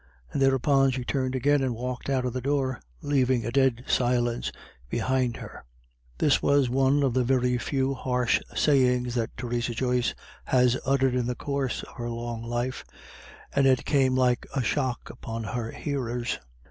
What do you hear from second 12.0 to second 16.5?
long life, and it came like a shock upon her hearers.